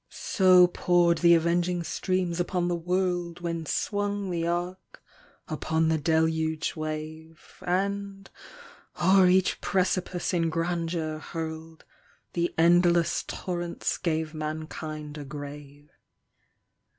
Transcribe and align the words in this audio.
So 0.09 0.65
poured 0.65 1.19
the 1.19 1.35
avenging 1.35 1.83
streams 1.83 2.39
upon 2.39 2.67
the 2.69 2.75
world 2.75 3.39
When 3.39 3.67
swung 3.67 4.31
the 4.31 4.47
ark 4.47 4.99
upon 5.47 5.89
the 5.89 5.99
deluge 5.99 6.75
wave, 6.75 7.61
And, 7.67 8.27
o'er 8.99 9.27
each 9.27 9.61
precipice 9.61 10.33
in 10.33 10.49
grandeur 10.49 11.19
hurled, 11.19 11.85
The 12.33 12.51
endless 12.57 13.21
torrents 13.27 13.99
gave 13.99 14.33
mankind 14.33 15.19
a 15.19 15.23
grave. 15.23 15.91